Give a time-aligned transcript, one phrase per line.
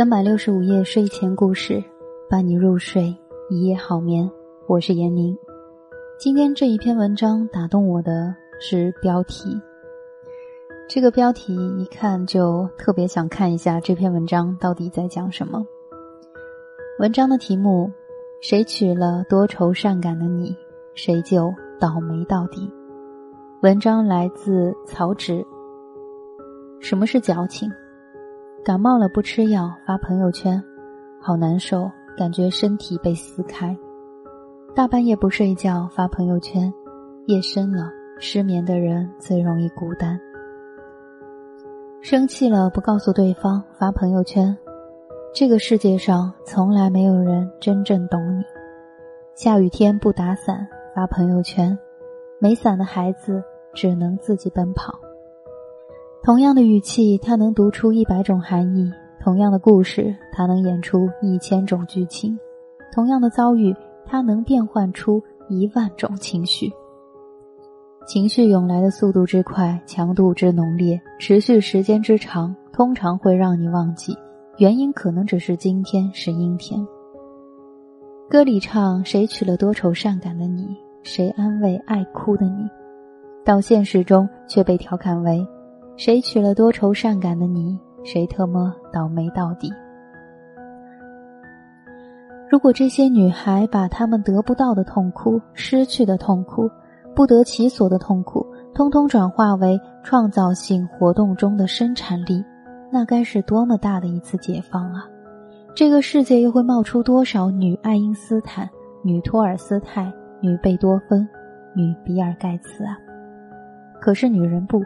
[0.00, 1.84] 三百六十五夜睡前故事，
[2.26, 3.14] 伴你入睡，
[3.50, 4.30] 一夜好眠。
[4.66, 5.36] 我是闫宁。
[6.18, 9.60] 今天这一篇文章打动我的是标题，
[10.88, 15.66] 这个标题一看就特别想看一下这篇文章到底在讲什么。
[16.98, 17.92] 文章的题目：
[18.40, 20.56] 谁娶了多愁善感的你，
[20.94, 22.66] 谁就倒霉到底。
[23.60, 25.46] 文章来自曹植。
[26.80, 27.70] 什么是矫情？
[28.62, 30.62] 感冒了不吃药发朋友圈，
[31.18, 33.74] 好难受，感觉身体被撕开。
[34.74, 36.70] 大半夜不睡觉发朋友圈，
[37.26, 40.20] 夜深了失眠的人最容易孤单。
[42.02, 44.54] 生气了不告诉对方发朋友圈，
[45.34, 48.44] 这个世界上从来没有人真正懂你。
[49.34, 51.76] 下雨天不打伞发朋友圈，
[52.38, 53.42] 没伞的孩子
[53.72, 55.00] 只能自己奔跑。
[56.22, 62.36] 同样的语气，他能读出一百种含义；同样的故事，他能演出一千种剧情；
[62.92, 66.70] 同样的遭遇，他能变换出一万种情绪。
[68.06, 74.14] 情绪涌来的速度之快，强度之浓烈，持续时间之长，通常会让你忘记
[74.58, 76.86] 原因，可能只是今天是阴天。
[78.28, 80.76] 歌里唱：“谁娶了多愁善感的你？
[81.02, 82.68] 谁安慰爱哭的你？”
[83.42, 85.44] 到现实中却被调侃为。
[86.00, 87.78] 谁娶了多愁善感的你？
[88.04, 89.70] 谁特么倒霉到底？
[92.48, 96.70] 如果这些女孩把她们得不到的痛苦、失去的痛苦、
[97.14, 102.42] 不得其所的痛苦，通通转化为创造性活动中的生产力，
[102.90, 105.06] 那该是多么大的一次解放啊！
[105.74, 108.66] 这个世界又会冒出多少女爱因斯坦、
[109.02, 111.28] 女托尔斯泰、女贝多芬、
[111.74, 112.96] 女比尔盖茨啊！
[114.00, 114.82] 可是女人不。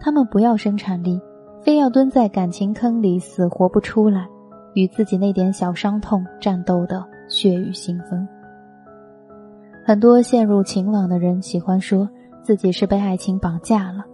[0.00, 1.20] 他们不要生产力，
[1.60, 4.28] 非要蹲在感情坑里死活不出来，
[4.74, 8.26] 与自己那点小伤痛战斗的血雨腥风。
[9.84, 12.08] 很多陷入情网的人喜欢说
[12.42, 14.04] 自己是被爱情绑架了。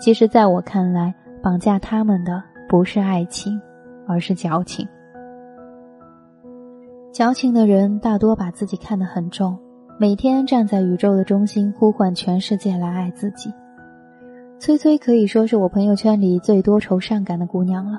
[0.00, 3.60] 其实，在我看来，绑架他们的不是爱情，
[4.08, 4.86] 而是矫情。
[7.12, 9.58] 矫情的人大多把自己看得很重，
[9.98, 13.52] 每天站在宇宙的中心，呼唤全世界来爱自己。
[14.60, 17.98] 崔崔可以说是我朋友圈里最多愁善感的姑娘了。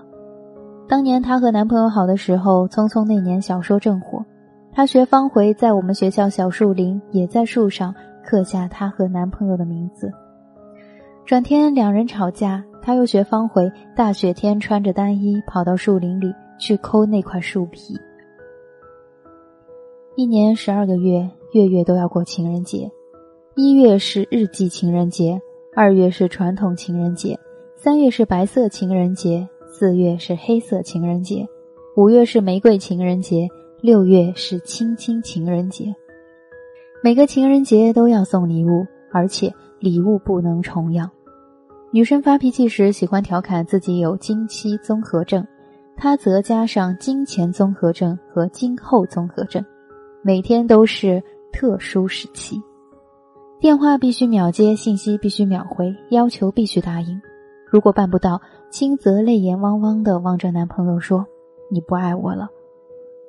[0.88, 4.24] 当年她和男朋友好的时候，匆匆那年小说正火，
[4.72, 10.12] 她学方茴在我们学校小树林，也在树上刻下她和男朋友的名字。
[11.26, 17.96] 转天两人吵架，她又学方茴，大雪天穿着单衣跑到树林里去抠那块树皮。
[20.16, 22.92] 一年十二个月，月月都要过情人节，
[23.56, 25.42] 一月是日记情人节。
[25.74, 27.40] 二月是传统情人节，
[27.78, 31.48] 三月是白色情人节，四月是黑色情人节，
[31.96, 33.48] 五月是玫瑰情人节，
[33.80, 35.96] 六月是亲亲情人节。
[37.02, 39.50] 每个情人节都要送礼物，而且
[39.80, 41.10] 礼物不能重样。
[41.90, 45.48] 女生发脾气时喜欢调侃自己有经期综合症，
[45.96, 49.64] 她则加上金钱综合症和今后综合症，
[50.22, 51.24] 每天都是
[51.54, 52.62] 特殊时期。
[53.62, 57.22] 电话必须秒接，信息必须秒回，要求必须答应。
[57.68, 58.42] 如果办不到，
[58.72, 61.24] 轻则泪眼汪汪的望着男朋友说
[61.70, 62.50] ：“你不爱我了。”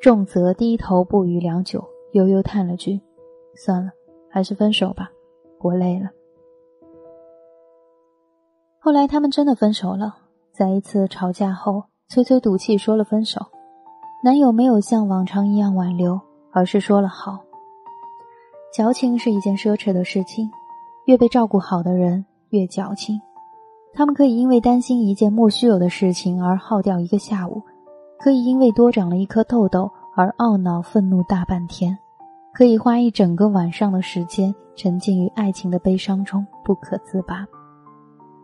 [0.01, 2.99] 重则低头不语良久，悠悠叹了句
[3.55, 3.93] ：“算了，
[4.31, 5.11] 还是分手吧，
[5.61, 6.09] 我累了。”
[8.81, 10.17] 后来他们真的分手了。
[10.51, 13.43] 在一次吵架后，崔崔赌气说了分手，
[14.25, 16.19] 男友没有像往常一样挽留，
[16.53, 17.45] 而是说了好。
[18.73, 20.51] 矫情是一件奢侈的事情，
[21.05, 23.21] 越被照顾好的人越矫情。
[23.93, 27.61] 他们可以因为担心一件莫须有的事情而耗掉一个下午，
[28.19, 31.99] 可以因为多长了一颗痘痘而懊恼愤怒大半天，
[32.55, 37.47] 可以花一整个晚上的时间沉浸于爱情的悲伤中不可自拔。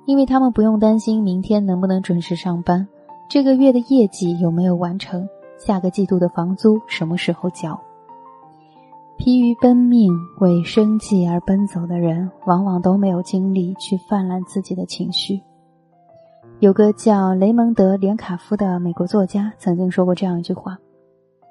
[0.05, 2.87] 因为他们不用担心明天能不能准时上班，
[3.31, 5.27] 这个月的业绩有没有完成，
[5.57, 7.81] 下个季度的房租什么时候交。
[9.19, 15.41] 疲于奔命为生计而奔走的人，往往都没有精力去泛滥自己的情绪。
[16.61, 20.79] 有个叫雷蒙德·连卡夫的美国作家曾经说过这样一句话：“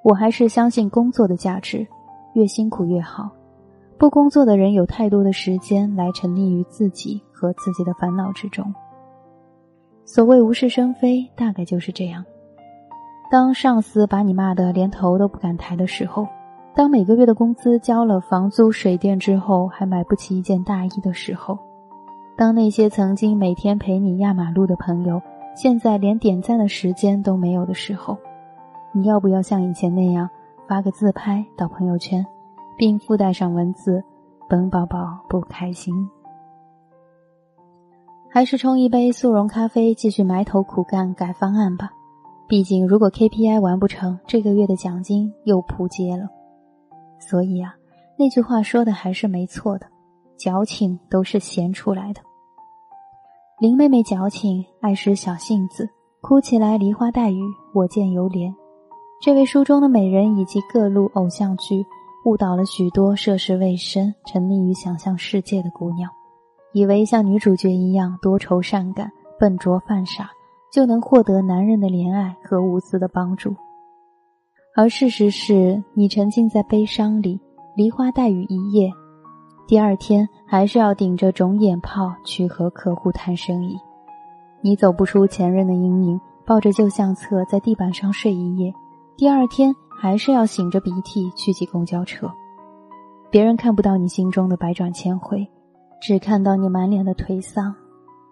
[0.02, 1.86] 我还是相信工作的价值，
[2.34, 3.30] 越辛苦越好。
[3.98, 8.74] 不工作的人有太多的时间来沉溺于自己和自己的烦恼之中。
[10.06, 12.24] 所谓无事生非，大概就是这样。
[13.30, 16.26] 当上司把你骂得连头都不敢抬的时候。”
[16.78, 21.58] 当每个月的工资交了房租、水电之后，还买不起一件大衣的时候；
[22.38, 25.20] 当那些曾经每天陪你压马路的朋友，
[25.56, 28.16] 现在连点赞的时间都没有的时候，
[28.92, 30.30] 你要不要像以前那样
[30.68, 32.24] 发个自拍到朋友圈，
[32.78, 34.04] 并附带上文字
[34.48, 35.92] “本宝宝不开心”？
[38.30, 41.90] 还是冲一杯速溶咖啡，继续埋头苦干改方案吧。
[42.48, 46.37] 毕竟，如果 KPI 完不成，这个月的奖金又扑街了。
[47.20, 47.74] 所以啊，
[48.18, 49.88] 那句话说的还是没错的，
[50.38, 52.22] 矫情都是闲出来的。
[53.60, 55.90] 林妹妹矫情，爱使小性子，
[56.22, 57.42] 哭起来梨花带雨，
[57.74, 58.54] 我见犹怜。
[59.20, 61.84] 这位书中的美人以及各路偶像剧，
[62.26, 66.08] 误导了许多涉世未深、沉溺于想象世界的姑娘，
[66.72, 70.30] 以为像女主角一样多愁善感、笨拙犯傻，
[70.72, 73.56] 就能获得男人的怜爱和无私的帮助。
[74.80, 77.40] 而事实是，你沉浸在悲伤里，
[77.76, 78.94] 梨花带雨一夜。
[79.66, 83.76] 第二天还是要顶着肿眼泡去和客户谈生意，
[84.62, 88.72] 你走不出前任的阴影，抱着旧相册在地板上睡一夜，
[89.18, 92.32] 第二天还是要擤着鼻涕去挤公交车。
[93.32, 95.48] 别人看不到你心中的百转千回，
[96.00, 97.74] 只看到你满脸的颓丧，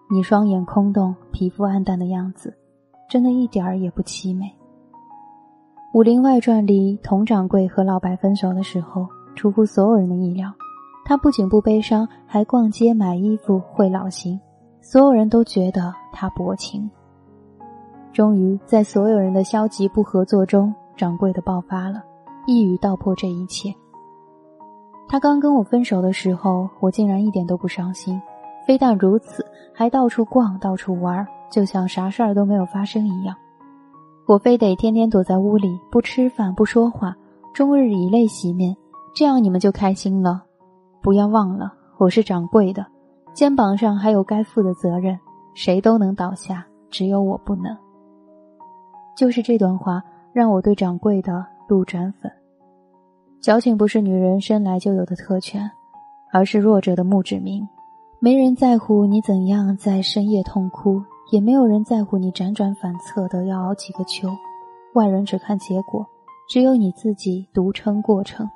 [0.08, 2.56] 你双眼空洞、皮肤暗淡的样子，
[3.10, 4.44] 真的一点儿也不凄美。
[5.96, 10.52] 《武林外传》里，佟掌柜和老白分手的时候，出乎所有人的意料。
[11.06, 14.38] 他不仅不悲伤，还逛街买衣服会老行，
[14.82, 16.90] 所有人都觉得他薄情。
[18.12, 22.04] 终于，在所有人的消极不合作中，掌柜的爆发了，
[22.46, 23.74] 一语道破这一切。
[25.08, 28.20] 他刚跟我分手的时候，我竟然一点都不伤心，
[28.66, 33.34] 非但如此，还到处逛，到处玩，就像啥事儿都没有发生一样。
[34.26, 37.16] 我非得天天躲在屋里，不吃饭，不说话，
[37.54, 38.76] 终日以泪洗面，
[39.14, 40.42] 这样你们就开心了。
[41.00, 42.84] 不要忘了，我是掌柜的，
[43.32, 45.16] 肩膀上还有该负的责任。
[45.54, 47.76] 谁都能倒下，只有我不能。
[49.16, 50.02] 就是这段话，
[50.32, 52.30] 让我对掌柜的路转粉。
[53.40, 55.70] 矫情不是女人生来就有的特权，
[56.32, 57.66] 而是弱者的墓志铭。
[58.18, 61.00] 没人在乎你怎样在深夜痛哭，
[61.30, 64.28] 也没有人在乎你辗转反侧的要熬几个秋。
[64.94, 66.06] 外人只看结果，
[66.48, 68.48] 只有你自己独撑过程。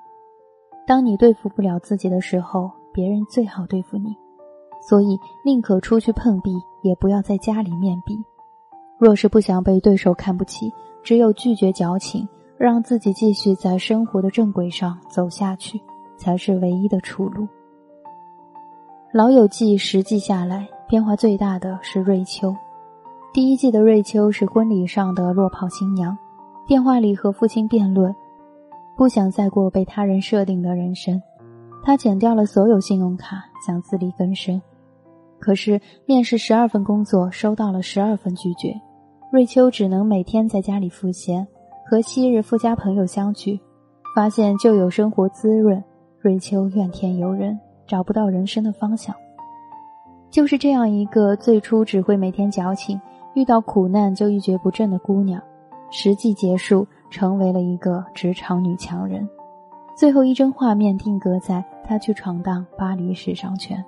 [0.86, 4.16] 当你对付不了自己的时候，别人最好对付你，
[4.88, 6.50] 所以宁可出去碰壁，
[6.82, 8.18] 也不要在家里面壁。
[8.98, 15.80] 若是不想被对手看不起，只有拒绝矫情，让自己继续在生活的正轨上走下去，
[16.16, 17.46] 才是唯一的出路。
[19.12, 22.52] 老友记实际下来，变化最大的是瑞秋。
[23.32, 26.18] 第一季的瑞秋是婚礼上的落跑新娘，
[26.66, 28.12] 电话里和父亲辩论。
[28.96, 31.22] 不想再过被他人设定的人生，
[31.84, 34.60] 他剪掉了所有信用卡，想自力更生。
[35.38, 38.74] 可是面试十二份工作，收到了十二份拒绝。
[39.30, 41.46] 瑞秋只能每天在家里赋闲，
[41.88, 43.60] 和昔日富家朋友相聚，
[44.16, 45.80] 发现旧有生活滋润，
[46.18, 47.56] 瑞秋怨天尤人，
[47.86, 49.14] 找不到人生的方向。
[50.30, 53.00] 就是这样一个最初只会每天矫情，
[53.34, 55.42] 遇到苦难就一蹶不振的姑娘，
[55.90, 56.86] 实际结束。
[57.10, 59.28] 成为了一个职场女强人，
[59.96, 63.84] 最后一帧画面定格在她去闯荡巴黎时尚圈。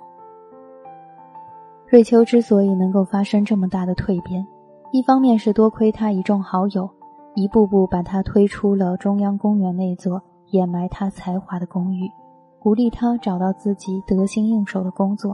[1.87, 4.45] 瑞秋之所以能够发生这么大的蜕变，
[4.91, 6.89] 一方面是多亏她一众好友
[7.33, 12.11] 一步步把她推出了中央公园那座掩埋她才华的公寓，
[12.59, 15.33] 鼓励她找到自己得心应手的工作；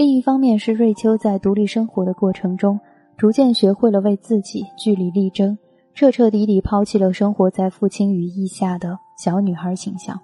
[0.00, 2.80] 另一方面是瑞秋在独立生活的过程中，
[3.18, 5.58] 逐渐学会了为自己据理力争。
[5.92, 10.18] 彻彻底底抛弃了生活在父亲羽翼下的小女孩形象。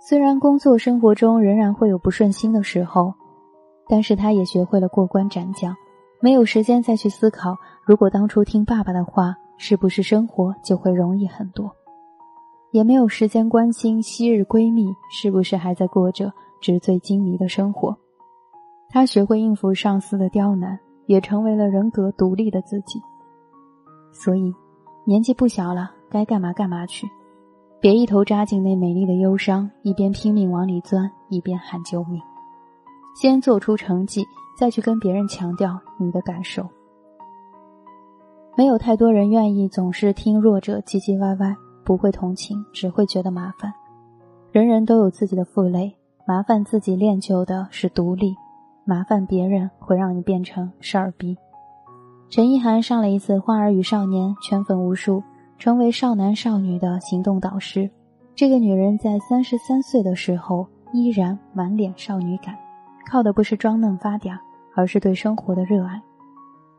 [0.00, 3.14] 虽然工作生活中仍然会有不顺心的时候，
[3.86, 5.72] 但是她也学会了过关斩将，
[6.20, 11.68] 没有时间再去思考，如果当初听爸爸的话，是不是生活就会容易很多；
[12.72, 17.96] 也没有时间关心昔日闺蜜是不是还在过着纸醉金迷的生活。
[18.90, 23.00] 他学会应付上司的刁难，也成为了人格独立的自己。
[24.12, 24.52] 所以，
[25.04, 27.06] 年纪不小了，该干嘛干嘛去，
[27.80, 32.20] 别一头扎进那美丽的忧伤，一边拼命往里钻，一边喊救命。
[33.14, 34.24] 先做出成绩，
[34.58, 36.66] 再去跟别人强调你的感受。
[38.56, 41.54] 没有太多人愿意总是听弱者唧唧歪歪，
[41.84, 43.72] 不会同情，只会觉得麻烦。
[44.50, 45.94] 人人都有自己的负累，
[46.26, 48.34] 麻烦自己练就的是独立，
[48.88, 51.36] 麻烦别人会让你变成事儿逼。
[52.30, 55.22] 陈意涵上了一次《花儿与少年》，圈粉无数，
[55.58, 57.90] 成为少男少女的行动导师。
[58.34, 62.56] 这个女人在三十三岁的时候依然满脸少女感，
[63.10, 64.38] 靠的不是装嫩发嗲，
[64.74, 66.00] 而是对生活的热爱。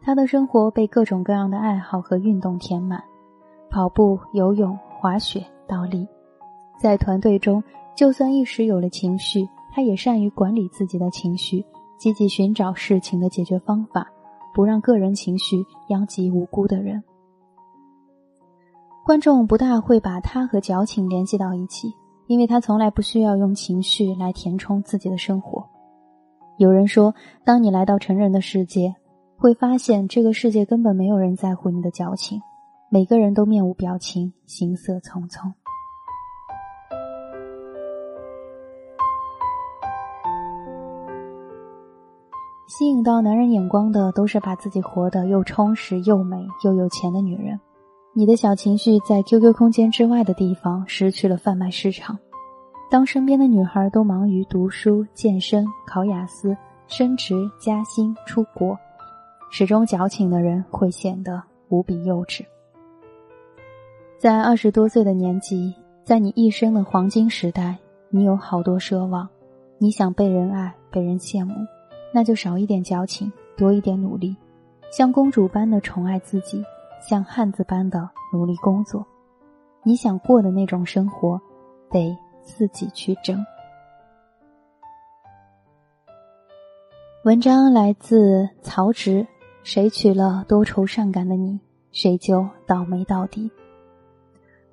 [0.02, 3.04] 她的生活被各种各样的爱好和运动填满，
[3.70, 6.08] 跑步、游泳、滑雪、倒立。
[6.80, 7.64] 在团队中，
[7.96, 11.64] 就算一时有了情绪，她也善于管理自己的情绪，
[12.00, 14.10] 积极寻找事情的解决方法，
[14.54, 17.04] 不让个人情绪殃及无辜的人。
[19.06, 21.94] 观众不大会把他和矫情联系到一起，
[22.28, 25.68] 因为他从来不需要用情绪来填充自己的生活。
[26.58, 27.14] 有人说，
[27.44, 28.96] 当你来到成人的世界，
[29.38, 32.42] 会发现这个世界根本没有人在乎你的矫情，
[32.90, 35.52] 每个人都面无表情，行色匆匆。
[42.70, 47.60] 吸引到男人眼光的都是把自己活得又充实又美又有钱的女人。
[48.14, 52.16] 你的小情绪在 QQ 空间之外的地方失去了贩卖市场。
[52.92, 58.78] 当身边的女孩都忙于读书、健身、考雅思、升职加薪、出国，
[59.50, 62.46] 始终矫情的人会显得无比幼稚。
[64.20, 65.74] 在二十多岁的年纪，
[66.04, 67.80] 在你一生的黄金时代，
[68.12, 69.28] 你有好多奢望，
[69.80, 71.56] 你想被人爱、被人羡慕。
[72.14, 74.36] 那就少一点矫情，多一点努力，
[74.92, 76.64] 像公主般的宠爱自己，
[77.08, 79.06] 像汉子般的努力工作。
[79.84, 81.40] 你想过的那种生活，
[81.90, 83.46] 得自己去争。
[87.26, 89.28] 文章来自曹植，
[89.62, 91.60] 谁娶了多愁善感的你，
[91.92, 93.52] 谁就倒霉到底。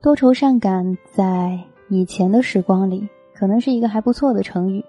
[0.00, 4.84] 多愁善感在以前的时光里，可能是一个还不错的成语。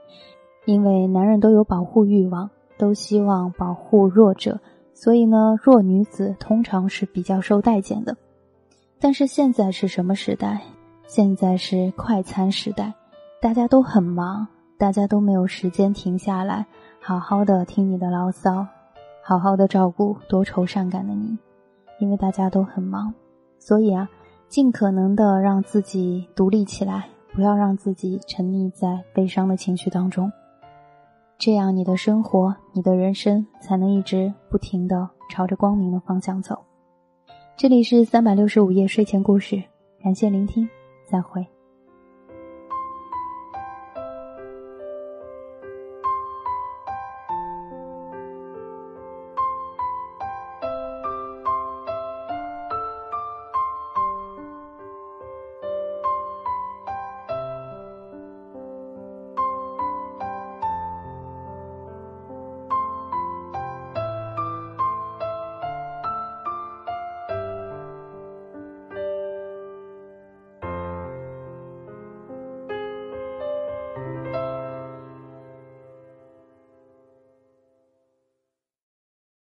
[0.68, 4.60] 因为男人都有保护欲望，都希望保护弱者，
[4.94, 8.18] 所以呢，弱女子通常是比较受待见的。
[9.00, 10.62] 但是现在是什么时代？
[11.08, 12.94] 现在是快餐时代，
[13.42, 14.46] 大家都很忙，
[14.78, 16.66] 大家都没有时间停下来，
[17.00, 18.68] 好好的听你的牢骚，
[19.24, 21.38] 好好的照顾多愁善感的你。
[22.02, 23.14] 因为大家都很忙，
[23.58, 24.10] 所以啊，
[24.50, 30.30] 尽可能的让自己独立起来，不要让自己沉溺在悲伤的情绪当中。
[31.40, 36.58] 这样，你的生活，你的人生才能一直不停的朝着光明的方向走。
[37.56, 39.64] 这里是三百六十五夜睡前故事，
[40.02, 40.68] 感谢聆听，
[41.06, 41.46] 再会。